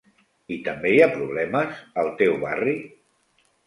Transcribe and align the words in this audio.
I 0.55 0.57
també 0.67 0.93
hi 0.93 1.03
ha 1.05 1.09
problemes 1.13 1.87
al 2.05 2.13
teu 2.25 2.37
barri? 2.49 2.79